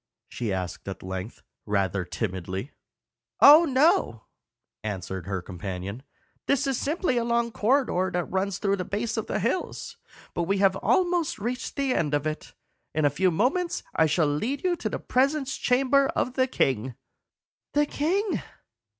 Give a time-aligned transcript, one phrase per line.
[0.27, 2.71] she asked at length, rather timidly.
[3.39, 4.23] "Oh no,"
[4.83, 6.01] answered her companion.
[6.47, 9.97] "This is simply a long corridor that runs through the base of the hills,
[10.33, 12.55] but we have almost reached the end of it.
[12.95, 16.95] In a few moments I shall lead you into the presence chamber of the king."
[17.73, 18.41] "The king!"